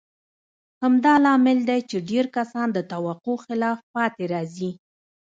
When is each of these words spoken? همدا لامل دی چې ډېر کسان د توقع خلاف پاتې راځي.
همدا 0.83 1.13
لامل 1.23 1.57
دی 1.69 1.79
چې 1.89 1.97
ډېر 2.09 2.25
کسان 2.35 2.67
د 2.73 2.79
توقع 2.91 3.37
خلاف 3.45 3.79
پاتې 3.93 4.23
راځي. 4.33 4.71